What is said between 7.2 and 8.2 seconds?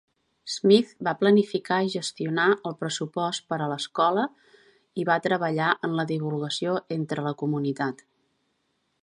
la comunitat.